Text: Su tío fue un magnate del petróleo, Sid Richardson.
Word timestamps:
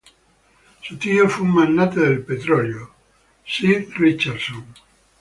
Su 0.81 0.97
tío 0.97 1.29
fue 1.29 1.43
un 1.45 1.53
magnate 1.53 1.99
del 1.99 2.23
petróleo, 2.25 2.89
Sid 3.45 3.87
Richardson. 3.97 4.65